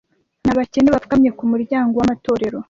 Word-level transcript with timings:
n'abakene 0.45 0.89
bapfukamye 0.93 1.29
ku 1.37 1.43
muryango 1.51 1.93
w'amatorero 1.95 2.57